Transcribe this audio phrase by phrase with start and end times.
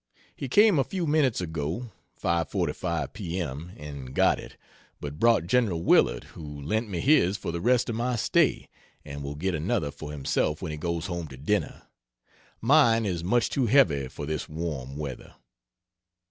[0.35, 4.57] He came a few minutes ago 5.45 P.M., and got it,
[4.99, 5.85] but brought Gen.
[5.85, 8.67] Willard, who lent me his for the rest of my stay,
[9.05, 11.83] and will get another for himself when he goes home to dinner.
[12.61, 15.35] Mine is much too heavy for this warm weather.